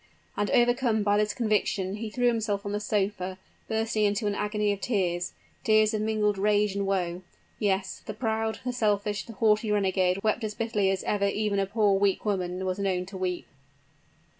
[0.35, 4.71] And overcome by this conviction, he threw himself on the sofa, bursting into an agony
[4.71, 7.21] of tears tears of mingled rage and woe.
[7.59, 11.67] Yes; the proud, the selfish, the haughty renegade wept as bitterly as ever even a
[11.67, 13.45] poor, weak woman was known to weep!